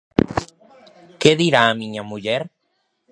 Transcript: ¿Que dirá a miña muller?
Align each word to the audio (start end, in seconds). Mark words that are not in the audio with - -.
¿Que 1.21 1.31
dirá 1.41 1.61
a 1.67 1.77
miña 1.79 2.03
muller? 2.11 2.43